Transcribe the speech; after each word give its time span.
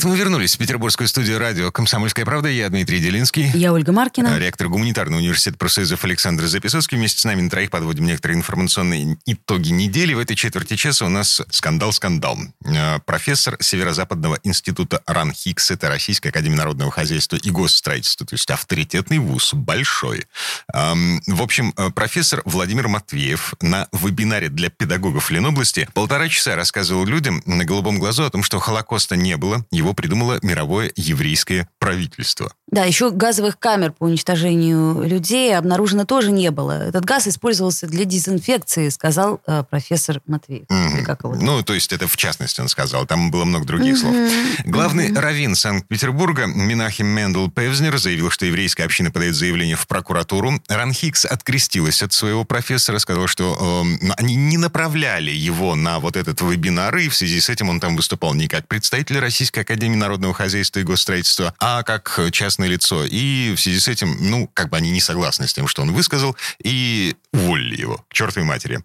Это 0.00 0.08
мы 0.08 0.16
вернулись 0.16 0.54
в 0.54 0.58
петербургскую 0.58 1.08
студию 1.08 1.38
радио 1.38 1.70
«Комсомольская 1.70 2.24
правда». 2.24 2.48
Я 2.48 2.70
Дмитрий 2.70 3.00
Делинский. 3.00 3.50
Я 3.52 3.70
Ольга 3.70 3.92
Маркина. 3.92 4.38
Ректор 4.38 4.70
гуманитарного 4.70 5.20
университета 5.20 5.58
профсоюзов 5.58 6.02
Александр 6.04 6.46
Записовский. 6.46 6.96
Вместе 6.96 7.20
с 7.20 7.24
нами 7.26 7.42
на 7.42 7.50
троих 7.50 7.68
подводим 7.68 8.06
некоторые 8.06 8.38
информационные 8.38 9.18
итоги 9.26 9.68
недели. 9.68 10.14
В 10.14 10.18
этой 10.18 10.36
четверти 10.36 10.76
часа 10.76 11.04
у 11.04 11.10
нас 11.10 11.42
скандал-скандал. 11.50 12.38
Э, 12.64 13.00
профессор 13.00 13.58
Северо-Западного 13.60 14.38
института 14.42 15.02
РАНХИКС, 15.04 15.72
это 15.72 15.90
Российская 15.90 16.30
Академия 16.30 16.56
Народного 16.56 16.90
Хозяйства 16.90 17.36
и 17.36 17.50
Госстроительства, 17.50 18.26
то 18.26 18.32
есть 18.32 18.50
авторитетный 18.50 19.18
вуз, 19.18 19.52
большой. 19.52 20.24
В 20.72 21.42
общем, 21.42 21.74
э, 21.76 21.90
профессор 21.90 22.40
Владимир 22.46 22.88
Матвеев 22.88 23.52
на 23.60 23.86
вебинаре 23.92 24.48
для 24.48 24.70
педагогов 24.70 25.30
Ленобласти 25.30 25.90
полтора 25.92 26.30
часа 26.30 26.56
рассказывал 26.56 27.04
людям 27.04 27.42
на 27.44 27.66
голубом 27.66 27.98
глазу 27.98 28.24
о 28.24 28.30
том, 28.30 28.42
что 28.42 28.58
Холокоста 28.60 29.14
не 29.14 29.36
было, 29.36 29.66
его 29.70 29.89
придумало 29.94 30.38
мировое 30.42 30.92
еврейское 30.96 31.68
правительство. 31.78 32.52
Да, 32.70 32.84
еще 32.84 33.10
газовых 33.10 33.58
камер 33.58 33.92
по 33.92 34.04
уничтожению 34.04 35.02
людей 35.02 35.56
обнаружено 35.56 36.04
тоже 36.04 36.30
не 36.30 36.52
было. 36.52 36.88
Этот 36.88 37.04
газ 37.04 37.26
использовался 37.26 37.88
для 37.88 38.04
дезинфекции, 38.04 38.88
сказал 38.90 39.40
э, 39.46 39.64
профессор 39.68 40.20
Матвеев. 40.26 40.66
Mm-hmm. 40.70 41.02
Как 41.02 41.24
его 41.24 41.34
ну, 41.34 41.62
то 41.64 41.74
есть 41.74 41.92
это 41.92 42.06
в 42.06 42.16
частности 42.16 42.60
он 42.60 42.68
сказал. 42.68 43.06
Там 43.06 43.32
было 43.32 43.44
много 43.44 43.66
других 43.66 43.96
mm-hmm. 43.96 44.28
слов. 44.28 44.66
Главный 44.66 45.08
mm-hmm. 45.08 45.18
раввин 45.18 45.54
Санкт-Петербурга 45.56 46.46
Минахим 46.46 47.08
Мендел 47.08 47.50
Певзнер 47.50 47.98
заявил, 47.98 48.30
что 48.30 48.46
еврейская 48.46 48.84
община 48.84 49.10
подает 49.10 49.34
заявление 49.34 49.74
в 49.74 49.88
прокуратуру. 49.88 50.52
Ран 50.68 50.92
Хикс 50.92 51.24
открестилась 51.24 52.02
от 52.02 52.12
своего 52.12 52.44
профессора, 52.44 53.00
сказала, 53.00 53.26
что 53.26 53.84
э, 53.84 54.12
они 54.16 54.36
не 54.36 54.58
направляли 54.58 55.32
его 55.32 55.74
на 55.74 55.98
вот 55.98 56.16
этот 56.16 56.40
вебинар, 56.40 56.96
и 56.98 57.08
в 57.08 57.16
связи 57.16 57.40
с 57.40 57.48
этим 57.48 57.68
он 57.68 57.80
там 57.80 57.96
выступал 57.96 58.34
не 58.34 58.46
как 58.46 58.68
представитель 58.68 59.18
Российской 59.18 59.60
Академии 59.60 59.79
народного 59.88 60.34
хозяйства 60.34 60.80
и 60.80 60.84
госстроительства, 60.84 61.54
а 61.58 61.82
как 61.82 62.20
частное 62.32 62.68
лицо. 62.68 63.04
И 63.04 63.54
в 63.56 63.60
связи 63.60 63.80
с 63.80 63.88
этим, 63.88 64.16
ну, 64.20 64.48
как 64.52 64.68
бы 64.70 64.76
они 64.76 64.90
не 64.90 65.00
согласны 65.00 65.46
с 65.46 65.52
тем, 65.52 65.66
что 65.66 65.82
он 65.82 65.92
высказал, 65.92 66.36
и 66.62 67.16
уволили 67.32 67.80
его 67.80 68.04
к 68.08 68.12
чертовой 68.12 68.46
матери. 68.46 68.80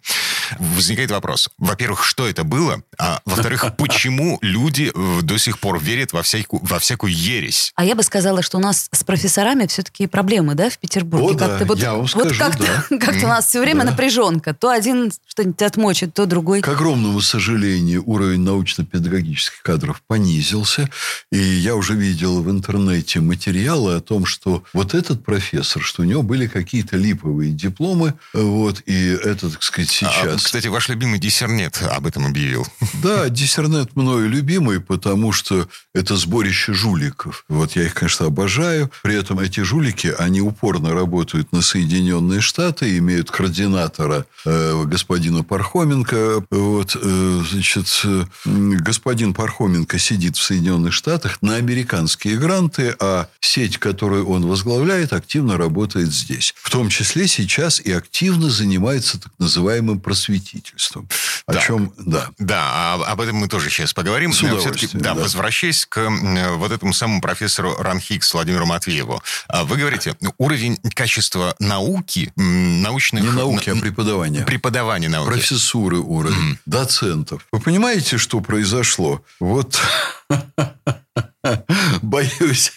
Возникает 0.58 1.10
вопрос. 1.10 1.48
Во-первых, 1.58 2.04
что 2.04 2.28
это 2.28 2.44
было? 2.44 2.82
А 2.98 3.20
во-вторых, 3.24 3.64
почему 3.78 4.38
люди 4.42 4.92
э, 4.94 5.22
до 5.22 5.38
сих 5.38 5.58
пор 5.58 5.80
верят 5.80 6.12
во 6.12 6.22
всякую, 6.22 6.60
во 6.64 6.78
всякую 6.78 7.12
ересь? 7.12 7.72
А 7.74 7.84
я 7.84 7.94
бы 7.94 8.02
сказала, 8.02 8.42
что 8.42 8.58
у 8.58 8.60
нас 8.60 8.88
с 8.92 9.04
профессорами 9.04 9.66
все-таки 9.66 10.06
проблемы, 10.06 10.54
да, 10.54 10.70
в 10.70 10.78
Петербурге? 10.78 11.26
О, 11.26 11.32
да, 11.34 11.58
вот, 11.64 11.78
я 11.78 11.94
вам 11.94 12.06
скажу, 12.06 12.28
вот 12.28 12.38
как-то, 12.38 12.84
да. 12.90 12.98
как-то 12.98 13.26
у 13.26 13.28
нас 13.28 13.46
все 13.46 13.60
время 13.60 13.84
да. 13.84 13.90
напряженка. 13.90 14.54
То 14.54 14.70
один 14.70 15.12
что-нибудь 15.26 15.62
отмочит, 15.62 16.14
то 16.14 16.26
другой. 16.26 16.60
К 16.60 16.68
огромному 16.68 17.20
сожалению, 17.20 18.02
уровень 18.06 18.40
научно-педагогических 18.40 19.62
кадров 19.62 20.02
понизился 20.06 20.88
и 21.32 21.38
я 21.38 21.74
уже 21.74 21.94
видел 21.94 22.42
в 22.42 22.50
интернете 22.50 23.20
материалы 23.20 23.96
о 23.96 24.00
том, 24.00 24.24
что 24.26 24.62
вот 24.72 24.94
этот 24.94 25.24
профессор, 25.24 25.82
что 25.82 26.02
у 26.02 26.04
него 26.04 26.22
были 26.22 26.46
какие-то 26.46 26.96
липовые 26.96 27.52
дипломы, 27.52 28.14
вот, 28.36 28.82
и 28.84 29.08
этот, 29.08 29.54
так 29.54 29.62
сказать, 29.62 29.88
а, 29.88 29.92
сейчас... 29.92 30.34
А, 30.34 30.36
кстати, 30.36 30.66
ваш 30.66 30.88
любимый 30.88 31.18
диссернет 31.18 31.80
об 31.82 32.06
этом 32.06 32.26
объявил. 32.26 32.66
Да, 33.02 33.28
диссернет 33.30 33.96
мною 33.96 34.28
любимый, 34.28 34.78
потому 34.80 35.32
что 35.32 35.68
это 35.94 36.16
сборище 36.16 36.74
жуликов. 36.74 37.44
Вот 37.48 37.76
я 37.76 37.84
их, 37.84 37.94
конечно, 37.94 38.26
обожаю. 38.26 38.90
При 39.02 39.14
этом 39.14 39.38
эти 39.38 39.60
жулики, 39.60 40.14
они 40.18 40.42
упорно 40.42 40.92
работают 40.92 41.52
на 41.52 41.62
Соединенные 41.62 42.42
Штаты, 42.42 42.98
имеют 42.98 43.30
координатора 43.30 44.26
э, 44.44 44.84
господина 44.84 45.42
Пархоменко. 45.42 46.44
Вот, 46.50 46.94
э, 47.00 47.42
значит, 47.50 47.86
э, 48.04 48.24
господин 48.44 49.32
Пархоменко 49.32 49.98
сидит 49.98 50.36
в 50.36 50.42
Соединенных 50.42 50.92
Штатах 50.92 51.38
на 51.40 51.56
американские 51.56 52.36
гранты, 52.36 52.94
а 53.00 53.28
сеть, 53.40 53.78
которую 53.78 54.28
он 54.28 54.46
возглавляет, 54.46 55.14
активно 55.14 55.56
работает 55.56 56.12
здесь. 56.12 56.52
В 56.56 56.70
том 56.70 56.90
числе 56.90 57.28
сейчас 57.28 57.80
и 57.80 57.92
активно 57.92 58.25
занимается 58.32 59.20
так 59.20 59.32
называемым 59.38 60.00
просветительством. 60.00 61.08
О 61.46 61.52
так. 61.52 61.64
чем, 61.64 61.92
да. 61.98 62.30
Да, 62.38 62.62
а, 62.62 63.04
об 63.06 63.20
этом 63.20 63.36
мы 63.36 63.48
тоже 63.48 63.70
сейчас 63.70 63.92
поговорим. 63.92 64.32
С 64.32 64.42
удовольствием, 64.42 65.02
да, 65.02 65.14
да, 65.14 65.22
возвращаясь 65.22 65.86
к 65.86 66.08
вот 66.56 66.72
этому 66.72 66.92
самому 66.92 67.20
профессору 67.20 67.76
Ранхикс 67.78 68.32
Владимиру 68.34 68.66
Матвееву. 68.66 69.22
А 69.48 69.64
вы 69.64 69.76
говорите, 69.76 70.16
уровень 70.38 70.76
качества 70.94 71.54
науки, 71.58 72.32
научных... 72.36 73.24
Не 73.24 73.30
науки, 73.30 73.70
а 73.70 73.76
преподавания. 73.76 74.42
Преподавания 74.44 75.08
науки. 75.08 75.28
Профессуры 75.28 75.98
уровень, 75.98 76.52
mm-hmm. 76.52 76.58
доцентов. 76.66 77.46
Вы 77.52 77.60
понимаете, 77.60 78.18
что 78.18 78.40
произошло? 78.40 79.22
Вот 79.40 79.80
боюсь 82.02 82.72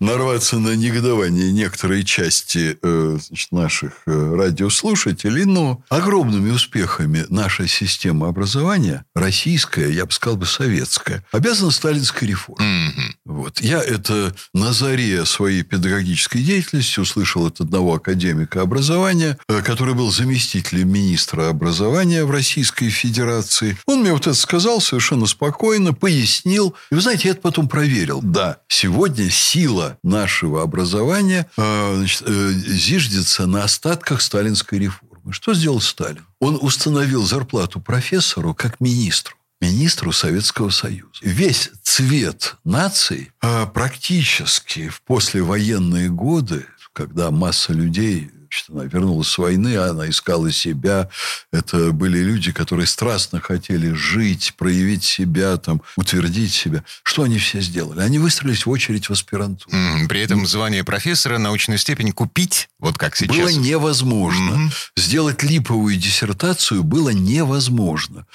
нарваться 0.00 0.58
на 0.58 0.74
негодование 0.76 1.52
некоторой 1.52 2.04
части 2.04 2.78
э, 2.82 3.18
значит, 3.20 3.52
наших 3.52 3.92
э, 4.06 4.34
радиослушателей, 4.36 5.44
но 5.44 5.82
огромными 5.88 6.50
успехами 6.50 7.24
наша 7.28 7.66
система 7.66 8.28
образования, 8.28 9.04
российская, 9.14 9.90
я 9.90 10.06
бы 10.06 10.12
сказал 10.12 10.36
бы 10.36 10.46
советская, 10.46 11.24
обязана 11.32 11.70
сталинской 11.70 12.28
реформе. 12.28 12.64
Mm-hmm. 12.66 13.14
Вот. 13.24 13.60
Я 13.60 13.82
это 13.82 14.34
на 14.52 14.72
заре 14.72 15.24
своей 15.24 15.62
педагогической 15.62 16.42
деятельности 16.42 17.00
услышал 17.00 17.46
от 17.46 17.60
одного 17.60 17.94
академика 17.94 18.62
образования, 18.62 19.38
э, 19.48 19.62
который 19.62 19.94
был 19.94 20.10
заместителем 20.10 20.92
министра 20.92 21.48
образования 21.48 22.24
в 22.24 22.30
Российской 22.30 22.90
Федерации. 22.90 23.76
Он 23.86 24.00
мне 24.00 24.12
вот 24.12 24.26
это 24.26 24.34
сказал 24.34 24.80
совершенно 24.80 25.26
спокойно, 25.26 25.92
пояснил. 25.92 26.74
И 26.90 26.94
вы 26.94 27.00
знаете, 27.00 27.28
я 27.28 27.32
это 27.32 27.40
потом 27.40 27.68
проверил. 27.68 28.20
Да, 28.22 28.58
сегодня 28.68 29.30
сила 29.44 29.98
нашего 30.02 30.62
образования 30.62 31.46
э, 31.56 31.94
значит, 31.96 32.22
э, 32.26 32.52
зиждется 32.52 33.46
на 33.46 33.64
остатках 33.64 34.22
сталинской 34.22 34.78
реформы. 34.78 35.32
Что 35.32 35.54
сделал 35.54 35.80
Сталин? 35.80 36.24
Он 36.40 36.58
установил 36.60 37.24
зарплату 37.24 37.80
профессору 37.80 38.54
как 38.54 38.80
министру 38.80 39.36
министру 39.60 40.12
Советского 40.12 40.68
Союза. 40.68 41.20
Весь 41.22 41.70
цвет 41.82 42.56
нации 42.64 43.32
э, 43.40 43.66
практически 43.72 44.88
в 44.88 45.00
послевоенные 45.02 46.10
годы, 46.10 46.66
когда 46.92 47.30
масса 47.30 47.72
людей 47.72 48.30
Значит, 48.54 48.70
она 48.70 48.84
вернулась 48.84 49.28
с 49.28 49.38
войны, 49.38 49.76
она 49.76 50.08
искала 50.08 50.52
себя. 50.52 51.08
Это 51.52 51.90
были 51.90 52.18
люди, 52.18 52.52
которые 52.52 52.86
страстно 52.86 53.40
хотели 53.40 53.92
жить, 53.92 54.54
проявить 54.56 55.02
себя, 55.02 55.56
там, 55.56 55.82
утвердить 55.96 56.52
себя. 56.52 56.84
Что 57.02 57.24
они 57.24 57.38
все 57.38 57.60
сделали? 57.60 58.00
Они 58.00 58.18
выстроились 58.18 58.66
в 58.66 58.70
очередь 58.70 59.08
в 59.08 59.12
аспирантуру. 59.12 59.76
Mm, 59.76 60.08
при 60.08 60.20
этом 60.20 60.46
звание 60.46 60.84
профессора, 60.84 61.38
научную 61.38 61.78
степень 61.78 62.12
купить, 62.12 62.68
вот 62.78 62.96
как 62.96 63.16
сейчас. 63.16 63.36
Было 63.36 63.48
невозможно. 63.48 64.50
Mm-hmm. 64.50 64.72
Сделать 64.96 65.42
липовую 65.42 65.96
диссертацию 65.96 66.84
было 66.84 67.10
невозможно. 67.10 68.26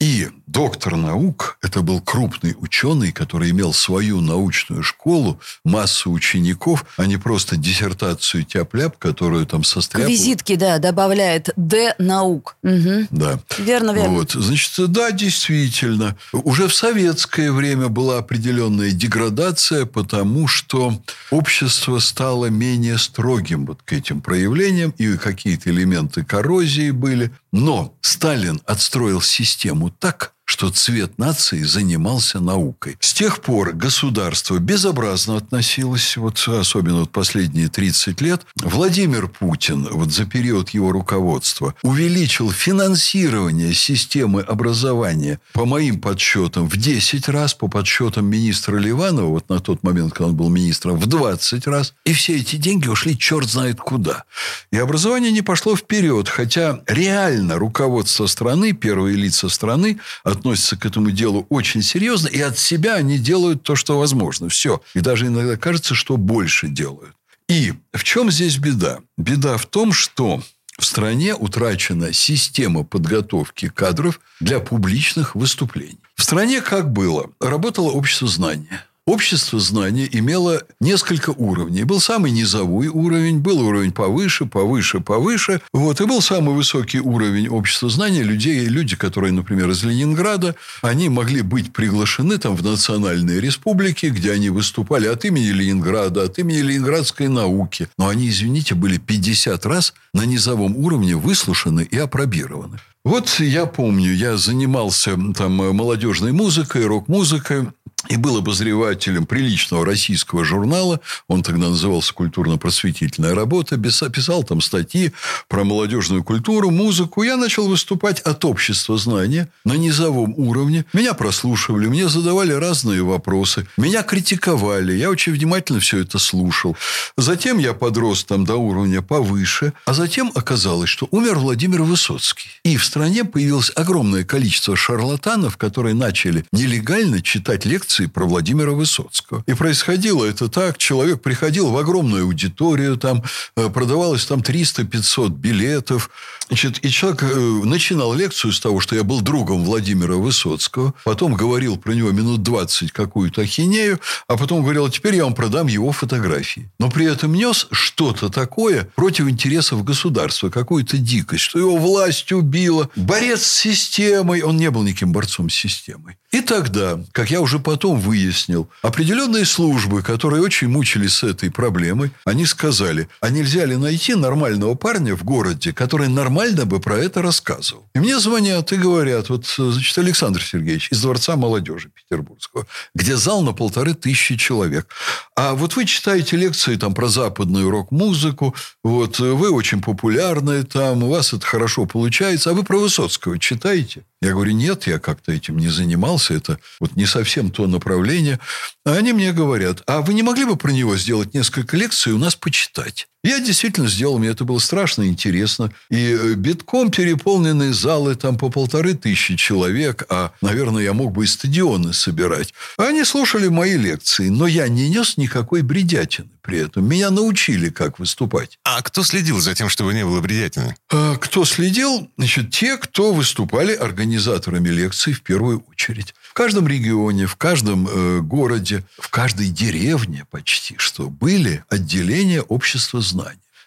И 0.00 0.28
доктор 0.46 0.94
наук, 0.96 1.58
это 1.60 1.82
был 1.82 2.00
крупный 2.00 2.54
ученый, 2.56 3.10
который 3.10 3.50
имел 3.50 3.72
свою 3.72 4.20
научную 4.20 4.84
школу, 4.84 5.40
массу 5.64 6.12
учеников, 6.12 6.84
а 6.96 7.06
не 7.06 7.16
просто 7.16 7.56
диссертацию 7.56 8.44
тяп-ляп, 8.44 8.96
которую 8.96 9.44
там 9.44 9.64
состряпал. 9.64 10.08
Визитки, 10.08 10.54
да, 10.54 10.78
добавляет 10.78 11.50
Д 11.56 11.96
наук. 11.98 12.56
Угу. 12.62 13.08
Да. 13.10 13.40
Верно, 13.58 13.90
верно. 13.90 14.10
Вот, 14.10 14.32
значит, 14.32 14.72
да, 14.92 15.10
действительно. 15.10 16.16
Уже 16.32 16.68
в 16.68 16.74
советское 16.74 17.50
время 17.50 17.88
была 17.88 18.18
определенная 18.18 18.92
деградация, 18.92 19.84
потому 19.84 20.46
что 20.46 21.02
общество 21.32 21.98
стало 21.98 22.46
менее 22.46 22.98
строгим 22.98 23.66
вот 23.66 23.82
к 23.82 23.92
этим 23.92 24.20
проявлениям, 24.20 24.94
и 24.96 25.16
какие-то 25.16 25.70
элементы 25.70 26.24
коррозии 26.24 26.92
были. 26.92 27.32
Но 27.50 27.94
Сталин 28.00 28.60
отстроил 28.66 29.20
систему 29.22 29.87
так, 29.90 30.34
что 30.48 30.70
цвет 30.70 31.18
нации 31.18 31.62
занимался 31.62 32.40
наукой. 32.40 32.96
С 33.00 33.12
тех 33.12 33.42
пор 33.42 33.74
государство 33.74 34.58
безобразно 34.58 35.36
относилось, 35.36 36.16
вот 36.16 36.42
особенно 36.48 37.00
вот 37.00 37.12
последние 37.12 37.68
30 37.68 38.18
лет. 38.22 38.46
Владимир 38.56 39.28
Путин 39.28 39.86
вот 39.90 40.10
за 40.10 40.24
период 40.24 40.70
его 40.70 40.90
руководства 40.90 41.74
увеличил 41.82 42.50
финансирование 42.50 43.74
системы 43.74 44.40
образования, 44.40 45.38
по 45.52 45.66
моим 45.66 46.00
подсчетам, 46.00 46.66
в 46.70 46.78
10 46.78 47.28
раз, 47.28 47.52
по 47.52 47.68
подсчетам 47.68 48.24
министра 48.24 48.78
Ливанова, 48.78 49.26
вот 49.26 49.50
на 49.50 49.60
тот 49.60 49.82
момент, 49.82 50.14
когда 50.14 50.28
он 50.28 50.34
был 50.34 50.48
министром, 50.48 50.96
в 50.96 51.06
20 51.06 51.66
раз. 51.66 51.92
И 52.06 52.14
все 52.14 52.36
эти 52.38 52.56
деньги 52.56 52.88
ушли 52.88 53.18
черт 53.18 53.50
знает 53.50 53.80
куда. 53.80 54.24
И 54.70 54.78
образование 54.78 55.30
не 55.30 55.42
пошло 55.42 55.76
вперед, 55.76 56.26
хотя 56.26 56.80
реально 56.86 57.58
руководство 57.58 58.26
страны, 58.26 58.72
первые 58.72 59.14
лица 59.14 59.50
страны 59.50 59.98
от 60.24 60.37
относятся 60.38 60.76
к 60.76 60.86
этому 60.86 61.10
делу 61.10 61.46
очень 61.48 61.82
серьезно, 61.82 62.28
и 62.28 62.40
от 62.40 62.58
себя 62.58 62.94
они 62.94 63.18
делают 63.18 63.62
то, 63.62 63.76
что 63.76 63.98
возможно. 63.98 64.48
Все. 64.48 64.80
И 64.94 65.00
даже 65.00 65.26
иногда 65.26 65.56
кажется, 65.56 65.94
что 65.94 66.16
больше 66.16 66.68
делают. 66.68 67.14
И 67.48 67.74
в 67.92 68.04
чем 68.04 68.30
здесь 68.30 68.58
беда? 68.58 68.98
Беда 69.16 69.56
в 69.56 69.66
том, 69.66 69.92
что 69.92 70.42
в 70.78 70.84
стране 70.84 71.34
утрачена 71.34 72.12
система 72.12 72.84
подготовки 72.84 73.68
кадров 73.68 74.20
для 74.40 74.60
публичных 74.60 75.34
выступлений. 75.34 75.98
В 76.14 76.22
стране 76.22 76.60
как 76.60 76.92
было? 76.92 77.30
Работало 77.40 77.90
общество 77.90 78.28
знания. 78.28 78.84
Общество 79.08 79.58
знания 79.58 80.06
имело 80.12 80.60
несколько 80.80 81.30
уровней. 81.30 81.84
Был 81.84 81.98
самый 81.98 82.30
низовой 82.30 82.88
уровень, 82.88 83.38
был 83.38 83.62
уровень 83.62 83.90
повыше, 83.90 84.44
повыше, 84.44 85.00
повыше. 85.00 85.62
Вот. 85.72 86.02
И 86.02 86.04
был 86.04 86.20
самый 86.20 86.54
высокий 86.54 87.00
уровень 87.00 87.48
общества 87.48 87.88
знания 87.88 88.22
людей, 88.22 88.66
люди, 88.66 88.96
которые, 88.96 89.32
например, 89.32 89.70
из 89.70 89.82
Ленинграда, 89.82 90.56
они 90.82 91.08
могли 91.08 91.40
быть 91.40 91.72
приглашены 91.72 92.36
там 92.36 92.54
в 92.54 92.62
национальные 92.62 93.40
республики, 93.40 94.06
где 94.06 94.32
они 94.32 94.50
выступали 94.50 95.06
от 95.06 95.24
имени 95.24 95.52
Ленинграда, 95.52 96.24
от 96.24 96.38
имени 96.38 96.58
ленинградской 96.58 97.28
науки. 97.28 97.88
Но 97.96 98.08
они, 98.08 98.28
извините, 98.28 98.74
были 98.74 98.98
50 98.98 99.64
раз 99.64 99.94
на 100.12 100.26
низовом 100.26 100.76
уровне 100.76 101.16
выслушаны 101.16 101.88
и 101.90 101.96
опробированы. 101.96 102.78
Вот 103.06 103.40
я 103.40 103.64
помню, 103.64 104.12
я 104.12 104.36
занимался 104.36 105.16
там 105.34 105.52
молодежной 105.54 106.32
музыкой, 106.32 106.84
рок-музыкой 106.84 107.68
и 108.06 108.16
был 108.16 108.36
обозревателем 108.36 109.26
приличного 109.26 109.84
российского 109.84 110.44
журнала. 110.44 111.00
Он 111.26 111.42
тогда 111.42 111.68
назывался 111.68 112.14
«Культурно-просветительная 112.14 113.34
работа». 113.34 113.76
Писал 113.76 114.44
там 114.44 114.60
статьи 114.60 115.12
про 115.48 115.64
молодежную 115.64 116.22
культуру, 116.22 116.70
музыку. 116.70 117.24
Я 117.24 117.36
начал 117.36 117.66
выступать 117.66 118.20
от 118.20 118.44
общества 118.44 118.96
знания 118.98 119.48
на 119.64 119.72
низовом 119.74 120.32
уровне. 120.36 120.84
Меня 120.92 121.12
прослушивали, 121.12 121.88
мне 121.88 122.08
задавали 122.08 122.52
разные 122.52 123.02
вопросы. 123.02 123.66
Меня 123.76 124.04
критиковали. 124.04 124.92
Я 124.92 125.10
очень 125.10 125.32
внимательно 125.32 125.80
все 125.80 125.98
это 125.98 126.18
слушал. 126.18 126.76
Затем 127.16 127.58
я 127.58 127.74
подрос 127.74 128.24
там 128.24 128.44
до 128.44 128.56
уровня 128.56 129.02
повыше. 129.02 129.72
А 129.86 129.92
затем 129.92 130.30
оказалось, 130.36 130.88
что 130.88 131.08
умер 131.10 131.38
Владимир 131.38 131.82
Высоцкий. 131.82 132.48
И 132.62 132.76
в 132.76 132.84
стране 132.84 133.24
появилось 133.24 133.72
огромное 133.74 134.24
количество 134.24 134.76
шарлатанов, 134.76 135.56
которые 135.56 135.94
начали 135.96 136.44
нелегально 136.52 137.20
читать 137.22 137.64
лекции 137.64 137.87
лекции 137.88 138.06
про 138.06 138.26
Владимира 138.26 138.72
Высоцкого. 138.72 139.42
И 139.46 139.54
происходило 139.54 140.24
это 140.24 140.48
так. 140.48 140.76
Человек 140.76 141.22
приходил 141.22 141.70
в 141.70 141.76
огромную 141.76 142.24
аудиторию, 142.24 142.96
там 142.96 143.22
э, 143.56 143.70
продавалось 143.70 144.26
там 144.26 144.40
300-500 144.40 145.30
билетов. 145.30 146.10
Значит, 146.48 146.84
и 146.84 146.90
человек 146.90 147.22
э, 147.22 147.36
начинал 147.64 148.14
лекцию 148.14 148.52
с 148.52 148.60
того, 148.60 148.80
что 148.80 148.94
я 148.94 149.04
был 149.04 149.20
другом 149.20 149.64
Владимира 149.64 150.16
Высоцкого, 150.16 150.92
потом 151.04 151.34
говорил 151.34 151.76
про 151.76 151.92
него 151.92 152.10
минут 152.10 152.42
20 152.42 152.92
какую-то 152.92 153.42
ахинею, 153.42 154.00
а 154.26 154.36
потом 154.36 154.62
говорил, 154.62 154.86
а 154.86 154.90
теперь 154.90 155.14
я 155.14 155.24
вам 155.24 155.34
продам 155.34 155.66
его 155.66 155.92
фотографии. 155.92 156.70
Но 156.78 156.90
при 156.90 157.06
этом 157.06 157.34
нес 157.34 157.68
что-то 157.70 158.28
такое 158.28 158.88
против 158.96 159.28
интересов 159.28 159.84
государства, 159.84 160.50
какую-то 160.50 160.98
дикость, 160.98 161.42
что 161.42 161.58
его 161.58 161.76
власть 161.76 162.32
убила. 162.32 162.88
Борец 162.96 163.42
с 163.42 163.52
системой. 163.52 164.42
Он 164.42 164.56
не 164.56 164.70
был 164.70 164.82
никаким 164.82 165.12
борцом 165.12 165.50
с 165.50 165.54
системой. 165.54 166.16
И 166.30 166.40
тогда, 166.40 167.00
как 167.12 167.30
я 167.30 167.40
уже 167.40 167.58
потом 167.58 167.77
выяснил, 167.86 168.68
определенные 168.82 169.44
службы, 169.44 170.02
которые 170.02 170.42
очень 170.42 170.68
мучились 170.68 171.14
с 171.14 171.24
этой 171.24 171.50
проблемой, 171.50 172.10
они 172.24 172.46
сказали, 172.46 173.08
а 173.20 173.30
нельзя 173.30 173.64
ли 173.64 173.76
найти 173.76 174.14
нормального 174.14 174.74
парня 174.74 175.14
в 175.14 175.24
городе, 175.24 175.72
который 175.72 176.08
нормально 176.08 176.64
бы 176.64 176.80
про 176.80 176.98
это 176.98 177.22
рассказывал. 177.22 177.88
И 177.94 177.98
мне 177.98 178.18
звонят 178.18 178.72
и 178.72 178.76
говорят, 178.76 179.28
вот, 179.28 179.46
значит, 179.46 179.96
Александр 179.98 180.42
Сергеевич 180.42 180.88
из 180.90 181.02
Дворца 181.02 181.36
молодежи 181.36 181.90
Петербургского, 181.94 182.66
где 182.94 183.16
зал 183.16 183.42
на 183.42 183.52
полторы 183.52 183.94
тысячи 183.94 184.36
человек. 184.36 184.88
А 185.36 185.54
вот 185.54 185.76
вы 185.76 185.84
читаете 185.84 186.36
лекции 186.36 186.76
там 186.76 186.94
про 186.94 187.08
западную 187.08 187.70
рок-музыку, 187.70 188.54
вот, 188.82 189.18
вы 189.18 189.50
очень 189.50 189.80
популярны 189.80 190.64
там, 190.64 191.04
у 191.04 191.10
вас 191.10 191.32
это 191.32 191.46
хорошо 191.46 191.86
получается, 191.86 192.50
а 192.50 192.54
вы 192.54 192.64
про 192.64 192.78
Высоцкого 192.78 193.38
читаете? 193.38 194.04
Я 194.20 194.32
говорю, 194.32 194.52
нет, 194.52 194.86
я 194.86 194.98
как-то 194.98 195.30
этим 195.30 195.58
не 195.58 195.68
занимался, 195.68 196.34
это 196.34 196.58
вот 196.80 196.96
не 196.96 197.06
совсем 197.06 197.50
то 197.50 197.66
направление. 197.66 198.40
А 198.84 198.94
они 198.94 199.12
мне 199.12 199.32
говорят, 199.32 199.82
а 199.86 200.00
вы 200.00 200.14
не 200.14 200.22
могли 200.22 200.44
бы 200.44 200.56
про 200.56 200.72
него 200.72 200.96
сделать 200.96 201.34
несколько 201.34 201.76
лекций 201.76 202.10
и 202.10 202.14
у 202.14 202.18
нас 202.18 202.34
почитать? 202.34 203.08
Я 203.28 203.40
действительно 203.40 203.88
сделал, 203.88 204.18
мне 204.18 204.30
это 204.30 204.44
было 204.44 204.58
страшно 204.58 205.06
интересно. 205.06 205.70
И 205.90 206.16
э, 206.18 206.32
битком 206.32 206.90
переполненные 206.90 207.74
залы, 207.74 208.14
там 208.14 208.38
по 208.38 208.48
полторы 208.48 208.94
тысячи 208.94 209.36
человек, 209.36 210.06
а, 210.08 210.32
наверное, 210.40 210.82
я 210.82 210.94
мог 210.94 211.12
бы 211.12 211.24
и 211.24 211.26
стадионы 211.26 211.92
собирать. 211.92 212.54
Они 212.78 213.04
слушали 213.04 213.48
мои 213.48 213.76
лекции, 213.76 214.30
но 214.30 214.46
я 214.46 214.66
не 214.68 214.88
нес 214.88 215.18
никакой 215.18 215.60
бредятины 215.60 216.30
при 216.40 216.60
этом. 216.60 216.88
Меня 216.88 217.10
научили, 217.10 217.68
как 217.68 217.98
выступать. 217.98 218.58
А 218.64 218.80
кто 218.80 219.02
следил 219.02 219.38
за 219.38 219.54
тем, 219.54 219.68
чтобы 219.68 219.92
не 219.92 220.02
было 220.06 220.22
бредятины? 220.22 220.74
А, 220.90 221.16
кто 221.16 221.44
следил? 221.44 222.10
Значит, 222.16 222.50
те, 222.50 222.78
кто 222.78 223.12
выступали 223.12 223.74
организаторами 223.74 224.70
лекций 224.70 225.12
в 225.12 225.20
первую 225.20 225.62
очередь. 225.70 226.14
В 226.22 226.32
каждом 226.32 226.66
регионе, 226.66 227.26
в 227.26 227.36
каждом 227.36 227.86
э, 227.86 228.20
городе, 228.20 228.82
в 228.98 229.10
каждой 229.10 229.48
деревне 229.48 230.24
почти 230.30 230.76
что 230.78 231.10
были 231.10 231.64
отделения 231.68 232.40
общества 232.40 233.02
знаний. 233.02 233.17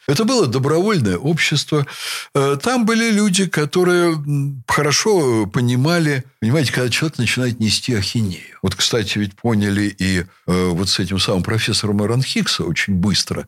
Это 0.07 0.25
было 0.25 0.47
добровольное 0.47 1.17
общество. 1.17 1.85
Э, 2.33 2.57
там 2.61 2.85
были 2.85 3.11
люди, 3.11 3.45
которые 3.45 4.21
хорошо 4.67 5.45
понимали, 5.45 6.25
понимаете, 6.39 6.73
когда 6.73 6.89
человек 6.89 7.19
начинает 7.19 7.59
нести 7.59 7.93
ахинею. 7.93 8.57
Вот, 8.63 8.75
кстати, 8.75 9.19
ведь 9.19 9.35
поняли 9.35 9.95
и 9.97 10.19
э, 10.19 10.25
вот 10.69 10.89
с 10.89 10.99
этим 10.99 11.19
самым 11.19 11.43
профессором 11.43 12.03
Эрон 12.03 12.23
Хиггса 12.23 12.63
очень 12.63 12.95
быстро. 12.95 13.47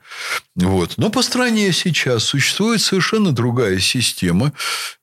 Вот. 0.55 0.93
Но 0.97 1.09
по 1.09 1.23
стране 1.23 1.73
сейчас 1.73 2.23
существует 2.23 2.81
совершенно 2.81 3.31
другая 3.31 3.79
система, 3.79 4.53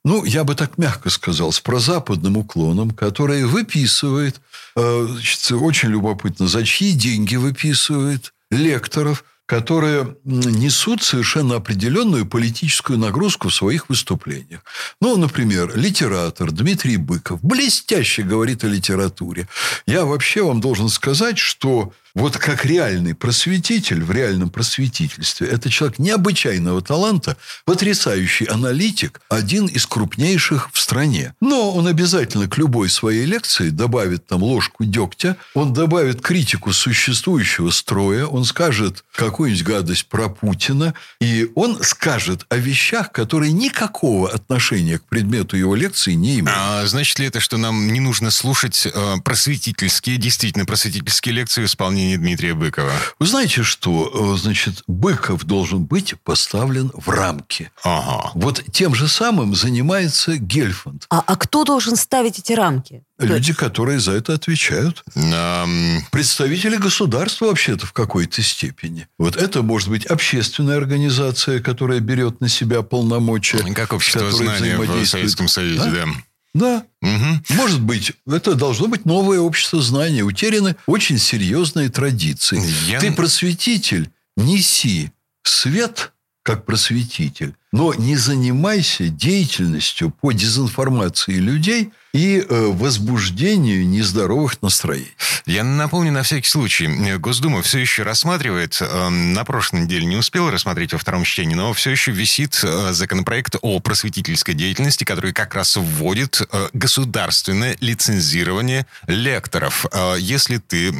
ну, 0.05 0.23
я 0.23 0.45
бы 0.45 0.55
так 0.55 0.77
мягко 0.77 1.09
сказал, 1.09 1.51
с 1.51 1.59
прозападным 1.59 2.37
уклоном, 2.37 2.91
которая 2.91 3.45
выписывает, 3.45 4.39
э, 4.77 5.07
значит, 5.09 5.51
очень 5.51 5.89
любопытно, 5.89 6.47
за 6.47 6.65
чьи 6.65 6.93
деньги 6.93 7.35
выписывает 7.35 8.33
лекторов– 8.49 9.25
которые 9.51 10.15
несут 10.23 11.03
совершенно 11.03 11.57
определенную 11.57 12.25
политическую 12.25 12.97
нагрузку 12.97 13.49
в 13.49 13.53
своих 13.53 13.89
выступлениях. 13.89 14.61
Ну, 15.01 15.17
например, 15.17 15.75
литератор 15.75 16.51
Дмитрий 16.51 16.95
Быков 16.95 17.43
блестяще 17.43 18.23
говорит 18.23 18.63
о 18.63 18.67
литературе. 18.67 19.49
Я 19.85 20.05
вообще 20.05 20.41
вам 20.41 20.61
должен 20.61 20.87
сказать, 20.87 21.37
что 21.37 21.91
вот 22.15 22.37
как 22.37 22.65
реальный 22.65 23.15
просветитель 23.15 24.03
в 24.03 24.11
реальном 24.11 24.49
просветительстве, 24.49 25.47
это 25.47 25.69
человек 25.69 25.99
необычайного 25.99 26.81
таланта, 26.81 27.37
потрясающий 27.65 28.45
аналитик, 28.45 29.21
один 29.29 29.67
из 29.67 29.85
крупнейших 29.85 30.69
в 30.73 30.79
стране. 30.79 31.33
Но 31.41 31.71
он 31.71 31.87
обязательно 31.87 32.47
к 32.47 32.57
любой 32.57 32.89
своей 32.89 33.25
лекции 33.25 33.69
добавит 33.69 34.27
там 34.27 34.43
ложку 34.43 34.83
дегтя, 34.83 35.37
он 35.53 35.73
добавит 35.73 36.21
критику 36.21 36.73
существующего 36.73 37.69
строя, 37.69 38.25
он 38.25 38.45
скажет 38.45 39.03
какую-нибудь 39.13 39.63
гадость 39.63 40.07
про 40.07 40.29
Путина, 40.29 40.93
и 41.19 41.49
он 41.55 41.81
скажет 41.83 42.45
о 42.49 42.57
вещах, 42.57 43.11
которые 43.11 43.51
никакого 43.51 44.29
отношения 44.29 44.99
к 44.99 45.05
предмету 45.05 45.55
его 45.55 45.75
лекции 45.75 46.13
не 46.13 46.39
имеют. 46.39 46.49
А 46.57 46.85
значит 46.85 47.19
ли 47.19 47.27
это, 47.27 47.39
что 47.39 47.57
нам 47.57 47.91
не 47.93 47.99
нужно 47.99 48.31
слушать 48.31 48.85
э, 48.85 49.15
просветительские, 49.23 50.17
действительно 50.17 50.65
просветительские 50.65 51.35
лекции 51.35 51.61
в 51.61 51.65
исполнении 52.01 52.15
Дмитрия 52.17 52.53
Быкова. 52.53 52.91
Вы 53.19 53.25
знаете, 53.25 53.63
что, 53.63 54.33
э, 54.33 54.37
значит, 54.37 54.83
Быков 54.87 55.43
должен 55.43 55.85
быть 55.85 56.15
поставлен 56.23 56.91
в 56.93 57.09
рамки. 57.09 57.71
Ага. 57.83 58.31
Вот 58.35 58.63
тем 58.71 58.95
же 58.95 59.07
самым 59.07 59.55
занимается 59.55 60.37
Гельфанд. 60.37 61.05
А, 61.09 61.23
а 61.25 61.35
кто 61.35 61.63
должен 61.63 61.95
ставить 61.95 62.39
эти 62.39 62.53
рамки? 62.53 63.03
Люди, 63.19 63.53
которые 63.53 63.99
за 63.99 64.13
это 64.13 64.33
отвечают. 64.33 65.03
Um... 65.15 65.99
Представители 66.11 66.77
государства 66.77 67.45
вообще-то 67.45 67.85
в 67.85 67.93
какой-то 67.93 68.41
степени. 68.41 69.07
Вот 69.19 69.35
это 69.35 69.61
может 69.61 69.89
быть 69.89 70.05
общественная 70.05 70.77
организация, 70.77 71.59
которая 71.59 71.99
берет 71.99 72.41
на 72.41 72.49
себя 72.49 72.81
полномочия. 72.81 73.59
Как 73.75 73.93
общество 73.93 74.31
знания 74.31 74.77
в 74.77 75.05
Советском 75.05 75.47
Союзе, 75.47 75.91
да. 75.91 76.05
да. 76.05 76.11
Да. 76.53 76.85
Угу. 77.01 77.55
Может 77.55 77.81
быть, 77.81 78.13
это 78.27 78.55
должно 78.55 78.87
быть 78.87 79.05
новое 79.05 79.39
общество 79.39 79.81
знания. 79.81 80.23
Утеряны 80.23 80.75
очень 80.85 81.17
серьезные 81.17 81.89
традиции. 81.89 82.61
Я... 82.87 82.99
Ты 82.99 83.11
просветитель, 83.11 84.11
неси 84.35 85.11
свет 85.43 86.11
как 86.43 86.65
просветитель 86.65 87.55
но 87.71 87.93
не 87.93 88.17
занимайся 88.17 89.07
деятельностью 89.07 90.11
по 90.11 90.31
дезинформации 90.31 91.35
людей 91.35 91.91
и 92.13 92.39
э, 92.39 92.65
возбуждению 92.67 93.87
нездоровых 93.87 94.61
настроений. 94.61 95.15
Я 95.45 95.63
напомню 95.63 96.11
на 96.11 96.23
всякий 96.23 96.47
случай. 96.47 96.87
Госдума 97.17 97.61
все 97.61 97.79
еще 97.79 98.03
рассматривает, 98.03 98.77
э, 98.81 99.09
на 99.09 99.45
прошлой 99.45 99.83
неделе 99.83 100.05
не 100.05 100.17
успел 100.17 100.49
рассмотреть 100.49 100.91
во 100.91 100.99
втором 100.99 101.23
чтении, 101.23 101.55
но 101.55 101.71
все 101.71 101.91
еще 101.91 102.11
висит 102.11 102.59
э, 102.63 102.91
законопроект 102.91 103.55
о 103.61 103.79
просветительской 103.79 104.53
деятельности, 104.53 105.05
который 105.05 105.31
как 105.31 105.55
раз 105.55 105.77
вводит 105.77 106.41
государственное 106.73 107.77
лицензирование 107.79 108.85
лекторов. 109.07 109.85
Если 110.17 110.57
ты 110.57 110.91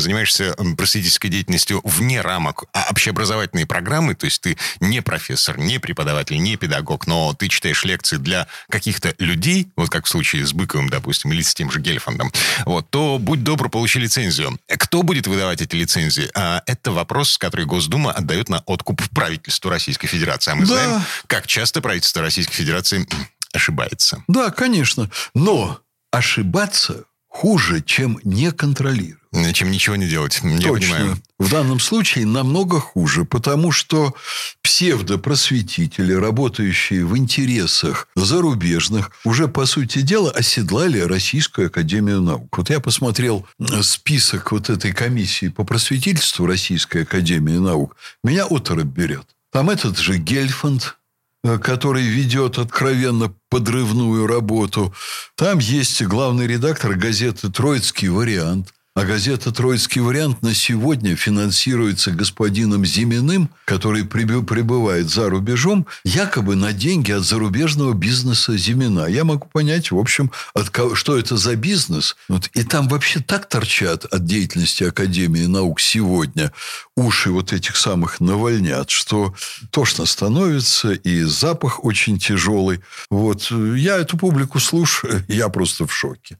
занимаешься 0.00 0.54
просветительской 0.76 1.30
деятельностью 1.30 1.80
вне 1.84 2.20
рамок 2.20 2.64
а 2.72 2.86
общеобразовательной 2.90 3.66
программы, 3.66 4.14
то 4.14 4.24
есть 4.24 4.40
ты 4.40 4.56
не 4.80 5.02
профессор, 5.02 5.58
не 5.58 5.78
преподаватель, 5.78 6.13
не 6.30 6.56
педагог, 6.56 7.06
но 7.06 7.34
ты 7.34 7.48
читаешь 7.48 7.84
лекции 7.84 8.16
для 8.16 8.46
каких-то 8.70 9.14
людей, 9.18 9.68
вот 9.76 9.90
как 9.90 10.06
в 10.06 10.08
случае 10.08 10.46
с 10.46 10.52
Быковым, 10.52 10.88
допустим, 10.88 11.32
или 11.32 11.42
с 11.42 11.54
тем 11.54 11.70
же 11.70 11.80
Гельфандом, 11.80 12.32
вот, 12.64 12.88
то 12.90 13.18
будь 13.20 13.42
добр, 13.42 13.68
получи 13.68 13.98
лицензию. 13.98 14.58
Кто 14.68 15.02
будет 15.02 15.26
выдавать 15.26 15.60
эти 15.60 15.74
лицензии? 15.76 16.30
А, 16.34 16.62
это 16.66 16.92
вопрос, 16.92 17.38
который 17.38 17.66
Госдума 17.66 18.12
отдает 18.12 18.48
на 18.48 18.60
откуп 18.66 19.02
правительству 19.10 19.70
Российской 19.70 20.06
Федерации. 20.06 20.52
А 20.52 20.54
мы 20.54 20.66
Да. 20.66 20.66
знаем, 20.66 21.02
как 21.26 21.46
часто 21.46 21.80
правительство 21.80 22.22
Российской 22.22 22.54
Федерации 22.54 23.06
ошибается. 23.52 24.22
Да, 24.28 24.50
конечно. 24.50 25.10
Но 25.34 25.80
ошибаться 26.10 27.04
хуже, 27.28 27.82
чем 27.82 28.18
не 28.24 28.50
контролировать. 28.52 29.18
Чем 29.52 29.70
ничего 29.70 29.96
не 29.96 30.06
делать. 30.06 30.40
Я 30.42 30.68
Точно. 30.68 30.94
понимаю. 30.94 31.18
В 31.38 31.50
данном 31.50 31.80
случае 31.80 32.26
намного 32.26 32.78
хуже, 32.78 33.24
потому 33.24 33.72
что 33.72 34.14
псевдопросветители, 34.62 36.12
работающие 36.12 37.04
в 37.04 37.16
интересах 37.16 38.08
зарубежных, 38.14 39.10
уже, 39.24 39.48
по 39.48 39.66
сути 39.66 40.02
дела, 40.02 40.30
оседлали 40.30 41.00
Российскую 41.00 41.66
Академию 41.66 42.20
Наук. 42.20 42.56
Вот 42.56 42.70
я 42.70 42.78
посмотрел 42.78 43.46
э, 43.58 43.82
список 43.82 44.52
вот 44.52 44.70
этой 44.70 44.92
комиссии 44.92 45.48
по 45.48 45.64
просветительству 45.64 46.46
Российской 46.46 47.02
Академии 47.02 47.58
Наук. 47.58 47.96
Меня 48.22 48.46
оторопь 48.46 48.86
берет. 48.86 49.26
Там 49.50 49.70
этот 49.70 49.98
же 49.98 50.18
Гельфанд, 50.18 50.96
э, 51.42 51.58
который 51.58 52.04
ведет 52.04 52.58
откровенно 52.58 53.34
подрывную 53.50 54.28
работу. 54.28 54.94
Там 55.34 55.58
есть 55.58 56.02
главный 56.02 56.46
редактор 56.46 56.94
газеты 56.94 57.50
«Троицкий 57.50 58.08
вариант». 58.08 58.72
А 58.96 59.02
газета 59.04 59.50
«Троицкий 59.50 60.00
вариант» 60.00 60.40
на 60.42 60.54
сегодня 60.54 61.16
финансируется 61.16 62.12
господином 62.12 62.86
Зиминым, 62.86 63.50
который 63.64 64.04
пребывает 64.04 65.10
за 65.10 65.28
рубежом, 65.28 65.88
якобы 66.04 66.54
на 66.54 66.72
деньги 66.72 67.10
от 67.10 67.24
зарубежного 67.24 67.92
бизнеса 67.92 68.56
Зимина. 68.56 69.06
Я 69.06 69.24
могу 69.24 69.48
понять, 69.48 69.90
в 69.90 69.98
общем, 69.98 70.30
от 70.54 70.70
кого- 70.70 70.94
что 70.94 71.18
это 71.18 71.36
за 71.36 71.56
бизнес. 71.56 72.14
Вот. 72.28 72.46
И 72.54 72.62
там 72.62 72.86
вообще 72.86 73.18
так 73.18 73.48
торчат 73.48 74.04
от 74.04 74.26
деятельности 74.26 74.84
Академии 74.84 75.46
наук 75.46 75.80
сегодня 75.80 76.52
уши 76.96 77.32
вот 77.32 77.52
этих 77.52 77.76
самых 77.76 78.20
навальнят, 78.20 78.90
что 78.90 79.34
тошно 79.70 80.06
становится, 80.06 80.92
и 80.92 81.24
запах 81.24 81.84
очень 81.84 82.20
тяжелый. 82.20 82.78
Вот. 83.10 83.50
Я 83.50 83.96
эту 83.96 84.16
публику 84.16 84.60
слушаю, 84.60 85.24
я 85.28 85.48
просто 85.48 85.84
в 85.88 85.92
шоке. 85.92 86.38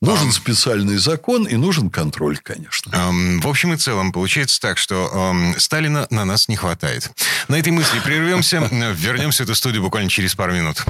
Нужен 0.00 0.32
специальный 0.32 0.96
закон 0.96 1.44
и 1.44 1.56
нужен 1.56 1.88
контроль, 1.88 2.38
конечно. 2.38 2.94
Эм, 2.94 3.40
В 3.40 3.48
общем 3.48 3.72
и 3.72 3.76
целом, 3.76 4.12
получается 4.12 4.60
так, 4.60 4.76
что 4.78 5.10
эм, 5.12 5.58
Сталина 5.58 6.06
на 6.10 6.24
нас 6.24 6.48
не 6.48 6.56
хватает. 6.56 7.10
На 7.48 7.56
этой 7.58 7.72
мысли 7.72 7.98
прервемся. 8.00 8.58
Вернемся 8.94 9.44
в 9.44 9.46
эту 9.46 9.54
студию 9.54 9.82
буквально 9.82 10.10
через 10.10 10.34
пару 10.34 10.52
минут. 10.52 10.84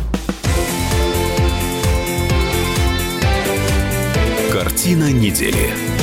Картина 4.51 5.11
недели. 5.13 5.94